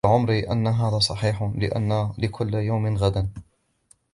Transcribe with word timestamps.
وَلَعَمْرِي 0.05 0.51
إنَّ 0.51 0.67
هَذَا 0.67 0.99
صَحِيحٌ؛ 0.99 1.43
لِأَنَّ 1.57 2.13
لِكُلِّ 2.17 2.53
يَوْمٍ 2.55 2.97
غَدًا 2.97 3.29